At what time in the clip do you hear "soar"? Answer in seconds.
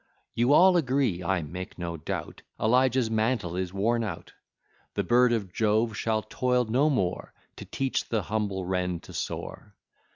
9.13-9.75